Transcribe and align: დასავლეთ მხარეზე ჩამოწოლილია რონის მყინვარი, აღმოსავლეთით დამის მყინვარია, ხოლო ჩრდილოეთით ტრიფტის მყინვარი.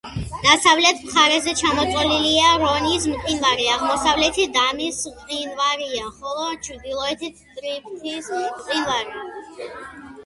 დასავლეთ 0.43 1.01
მხარეზე 1.07 1.51
ჩამოწოლილია 1.59 2.53
რონის 2.61 3.05
მყინვარი, 3.11 3.67
აღმოსავლეთით 3.75 4.57
დამის 4.57 5.03
მყინვარია, 5.13 6.09
ხოლო 6.17 6.49
ჩრდილოეთით 6.69 7.47
ტრიფტის 7.59 8.33
მყინვარი. 8.49 9.67